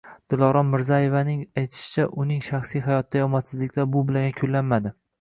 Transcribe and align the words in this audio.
Dilorom 0.33 0.71
Mirzayevaning 0.75 1.43
aytishicha, 1.63 2.07
uning 2.25 2.41
shaxsiy 2.49 2.85
hayotidagi 2.89 3.25
omadsizliklar 3.31 3.91
bu 3.97 4.07
bilan 4.11 4.31
yakunlanmadi 4.31 4.99